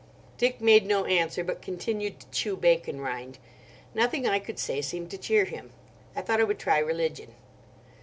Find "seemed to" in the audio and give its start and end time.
4.81-5.17